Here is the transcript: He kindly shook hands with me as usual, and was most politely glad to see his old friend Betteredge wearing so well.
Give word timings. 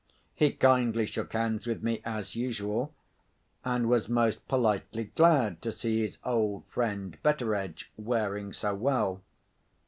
He 0.33 0.53
kindly 0.53 1.05
shook 1.05 1.33
hands 1.33 1.67
with 1.67 1.83
me 1.83 2.01
as 2.03 2.35
usual, 2.35 2.91
and 3.63 3.87
was 3.87 4.09
most 4.09 4.47
politely 4.47 5.11
glad 5.15 5.61
to 5.61 5.71
see 5.71 5.99
his 5.99 6.17
old 6.23 6.65
friend 6.65 7.19
Betteredge 7.21 7.91
wearing 7.97 8.51
so 8.51 8.73
well. 8.73 9.21